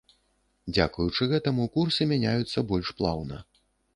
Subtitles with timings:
[0.75, 3.37] Дзякуючы гэтаму курсы мяняюцца больш плаўна.